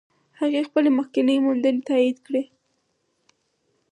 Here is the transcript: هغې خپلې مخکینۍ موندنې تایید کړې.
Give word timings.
هغې 0.39 0.61
خپلې 0.69 0.89
مخکینۍ 0.97 1.37
موندنې 1.45 1.81
تایید 1.89 2.17
کړې. 2.25 2.43